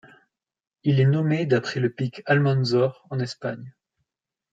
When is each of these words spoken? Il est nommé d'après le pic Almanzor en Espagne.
Il 0.81 0.99
est 0.99 1.05
nommé 1.05 1.45
d'après 1.45 1.79
le 1.79 1.91
pic 1.93 2.23
Almanzor 2.25 3.05
en 3.11 3.19
Espagne. 3.19 3.71